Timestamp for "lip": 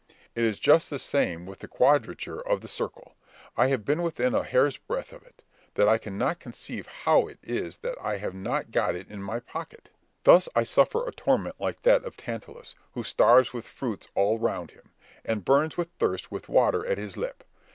17.15-17.43